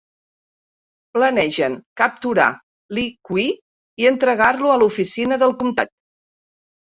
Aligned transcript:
Planegen 1.17 1.75
capturar 2.01 2.47
Li 2.97 3.03
Kui 3.29 3.45
i 4.05 4.09
entregar-lo 4.13 4.71
a 4.77 4.79
l'oficina 4.85 5.39
del 5.45 5.53
comtat. 5.63 5.93